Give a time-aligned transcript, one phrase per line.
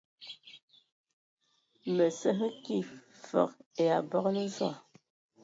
[1.95, 2.87] Mǝ sǝ hm kig
[3.27, 4.75] fǝg ai abǝgǝlǝ Zɔg.